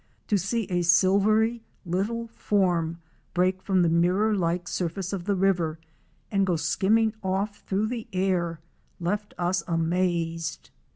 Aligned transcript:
To 0.29 0.37
see 0.39 0.63
a 0.71 0.81
silvery 0.81 1.61
little 1.85 2.25
form 2.29 2.99
break 3.35 3.61
from 3.61 3.83
the 3.83 3.87
mirror 3.87 4.35
like 4.35 4.67
surface 4.67 5.13
of 5.13 5.25
the 5.25 5.35
river 5.35 5.77
and 6.31 6.43
go 6.43 6.55
skimming 6.55 7.13
off 7.21 7.59
through 7.67 7.85
the 7.85 8.07
air 8.11 8.59
left 8.99 9.35
us 9.37 9.61
amazed. 9.67 10.71